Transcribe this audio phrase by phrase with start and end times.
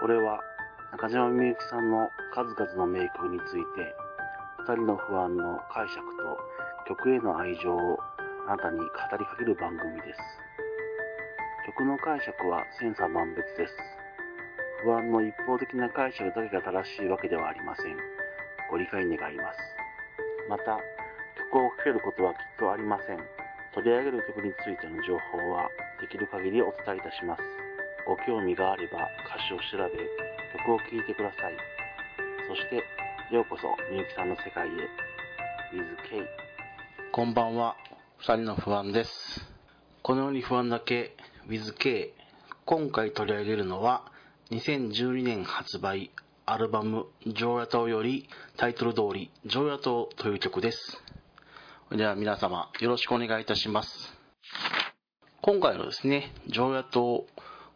[0.00, 0.38] これは
[0.92, 3.94] 中島みゆきさんの数々の名曲について
[4.62, 6.38] 二人の不安の解釈と
[6.86, 7.98] 曲への愛情を
[8.46, 8.86] あなたに語
[9.18, 10.20] りかける番組です。
[11.66, 13.74] 曲の解釈は千差万別です。
[14.84, 17.96] 不安の一方的な解釈だけが正しいわけではありません。
[18.70, 19.58] ご理解願います。
[20.48, 20.78] また
[21.50, 23.18] 曲をかけることはきっとありません。
[23.74, 25.68] 取り上げる曲についての情報は
[26.00, 27.67] できる限りお伝えいたします。
[28.08, 29.92] ご興味があれば歌詞を調べ
[30.64, 31.56] 曲を聴いてください。
[32.48, 32.76] そして
[33.34, 34.70] ようこそみゆきさんの世界へ。
[35.76, 36.24] WithK
[37.12, 37.76] こんばんは。
[38.16, 39.46] 二人の不安です。
[40.02, 41.16] このように不安だけ
[41.48, 42.12] WithK
[42.64, 44.10] 今回取り上げるのは
[44.52, 46.10] 2012年発売
[46.46, 51.04] アルバム「常夜灯」よりタイトル通り「常夜灯」という曲です。
[51.90, 54.18] では皆様よろしくお願いいたします。
[55.42, 57.26] 今回のですね常夜灯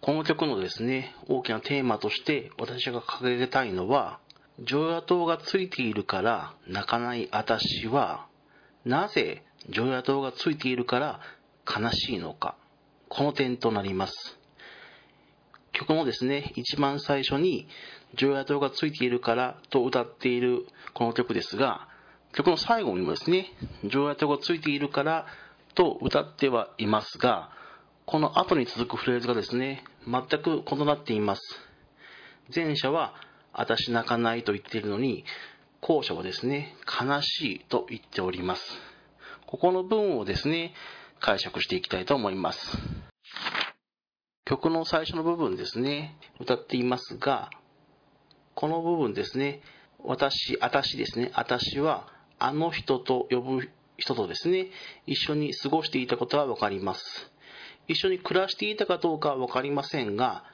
[0.00, 4.20] この曲のですね大きなテーマとして私が掲げたいのは
[4.60, 8.26] 常夜灯がついているから泣かない私は
[8.84, 11.20] なぜ常夜灯がついているから
[11.68, 12.56] 悲しいのか。
[13.08, 14.38] この点となります。
[15.72, 17.68] 曲のですね一番最初に
[18.14, 21.86] 常夜灯がついているからと歌っているこの曲ですが
[22.32, 23.52] 曲の最後にもですね
[23.84, 25.26] 常夜灯がついているから
[25.74, 27.50] と歌ってはいますが
[28.10, 31.42] この後に続くフレーズがですね全く異なっています。
[32.54, 33.12] 前者は
[33.52, 35.26] 私泣かないと言っているのに
[35.82, 38.62] 後者はですね悲しいと言っております。
[39.46, 40.72] ここの文をですね
[41.20, 42.78] 解釈していきたいと思います。
[44.46, 47.50] 曲の最初の部分ですね歌っていますが
[48.54, 49.60] この部分ですね
[50.02, 54.68] 私、私ですね、私はあの人と呼ぶ人とですね、
[55.06, 57.32] 一緒に過ごしていたことはわかります。
[57.88, 60.44] 一緒に暮らしていたかどうかはわかりませんが、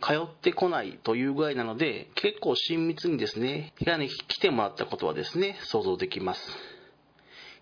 [0.00, 6.40] 通ってこないというぐらいなので、結構親密にですね、部屋に来てもらったことはですね、想像できます。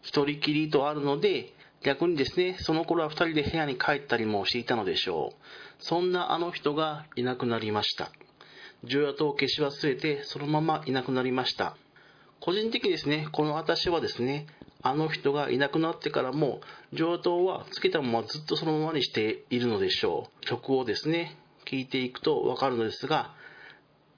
[0.02, 5.84] 一人きりとあるので、逆にですね、その頃は二人で部屋に帰ったりもしていたのでしょう。
[5.84, 8.10] そんなあの人がいなくなりました。
[8.84, 11.76] 重夜灯を消し忘れて、そのままいなくなりました。
[12.40, 14.46] 個人的にですね、この私はですね、
[14.82, 16.60] あの人がいなくなってからも、
[16.92, 20.46] 上等はつけたままずっとそのままにしているのでしょう。
[20.46, 23.34] 曲をですね、聴いていくとわかるのですが、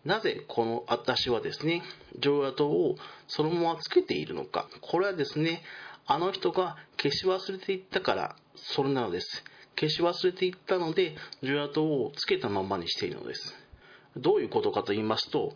[0.05, 1.83] なぜこの私はですね、
[2.19, 4.69] 上野灯をそのままつけているのか。
[4.81, 5.63] これはですね、
[6.07, 9.45] あの人が消し忘れていったから、それなのです。
[9.79, 13.55] 消し忘れていったので、上野灯をつけたままにしているのです。
[14.17, 15.55] どういうことかと言いますと、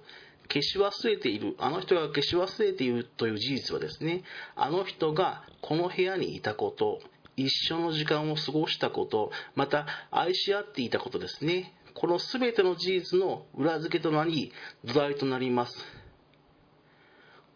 [0.51, 4.23] 消し忘れている、あの人が消し忘れているという事実はですね、
[4.57, 7.01] あの人がこの部屋にいたこと、
[7.37, 11.75] 一緒の時間を過ごしたこと、また愛し合っていたことですね。
[11.95, 14.53] この全ての事実の裏付けとなり、
[14.85, 15.77] 土台となります。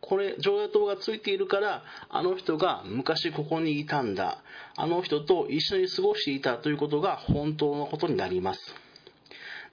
[0.00, 4.42] これ、常夜灯がついているから、あの人が昔ここにいたんだ。
[4.76, 8.60] あの人と一緒に過ごしていたということが本当のことになります。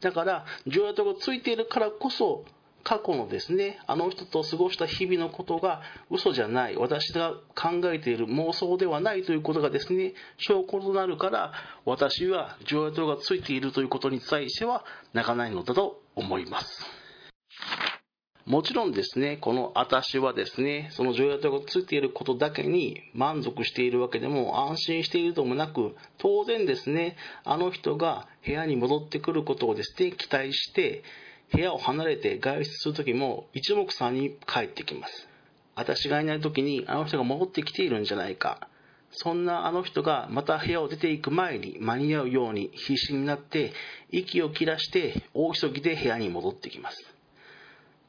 [0.02, 2.46] だから、常夜灯がついているからこそ、
[2.84, 11.54] 過去のですね、あの人と過ごした日々のことが嘘じゃない、私が考えている妄想ではないということがですね、証拠となるから、
[11.86, 16.86] 私は常夜灯がついているということに対しては泣かないのだと思います。
[18.46, 31.04] もちろんですね、この私はですね、その常夜灯がついていることだけに満足しているわけでも安心しているともなく、当然ですね、あの人が部屋に戻ってくることをですね、期待して、
[31.52, 35.28] 部屋を離れて外出するときも一目散に帰ってきます。
[35.76, 38.68] 私がいないときにあの人が戻ってきているんじゃないか。
[39.12, 43.74] そんなあの人がまた部屋を出ていく前に間に合うように必死になって
[44.12, 46.98] 息を切らして大急ぎで部屋に戻ってきます。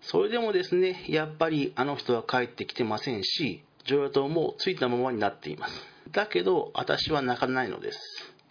[0.02, 5.74] それでもですね、やっぱりあの人は帰ってきてませんし、常夜灯もついたままになっています。
[6.12, 7.98] だけど私は泣かないのです。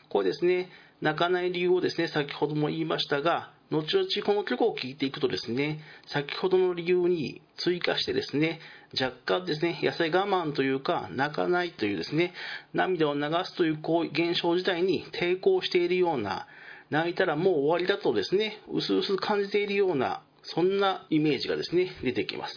[0.10, 0.70] これですね、
[1.02, 8.60] 泣かない理由をですね、先ほども言いましたが、後々この曲を聴いていくとですね、先ほどの理由に追加してですね、
[9.00, 12.34] 若干ですね、痩せ我慢というか、泣かないというですね、
[12.74, 16.48] 涙を流すという行為現象自体に抵抗しているような、
[16.90, 22.56] 泣いたらもう終わりだとですね、うすうす感じているような、そんなイメージがですね、出てきます。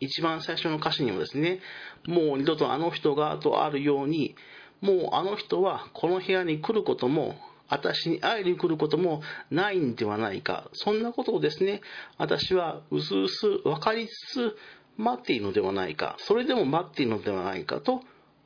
[0.00, 1.60] 一番最初の歌詞にもですね、
[2.06, 4.34] もう二度とあの人がとあるように、
[4.80, 7.36] もうあの人はこの部屋に来ることも
[7.72, 10.68] 私に会いに来ることもないんではないか。
[10.74, 11.80] そんなことをですね、
[12.18, 14.56] 私はうすうす分かりつつ
[14.98, 16.16] 待っているのではないか。
[16.18, 18.02] それでも待っているのではないかと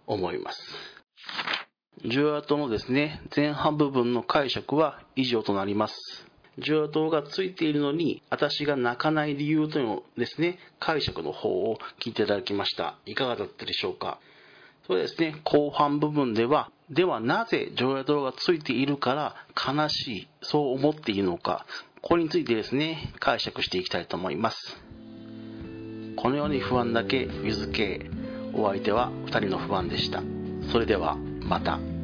[0.06, 0.61] 思います。
[2.05, 6.26] 重アートのですね、前半部分の解釈は以上となります。
[6.58, 14.19] 常夜灯がついているのに私が泣かない理由というのですね解釈の方を聞いていただきましたいかがだったでしょうか
[14.87, 19.35] それですね後半部分ではではなぜ常夜灯がついているから
[19.77, 21.67] 悲しいそう思っているのか
[22.00, 24.81] これについてですね解釈していきたいと思います
[26.17, 28.09] このように不安だけ水系
[28.55, 30.23] お相手は2人の不安でした
[30.71, 31.96] それではまた。